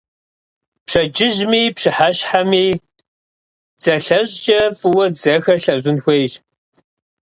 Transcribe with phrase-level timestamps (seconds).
[0.85, 2.65] Пщэдджыжьми пщыхьэщхьэми
[3.79, 6.33] дзэлъэщӀкӀэ фӀыуэ дзэхэр лъэщӀын хуейщ.